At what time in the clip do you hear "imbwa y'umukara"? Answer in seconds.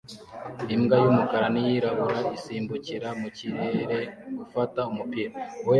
0.75-1.47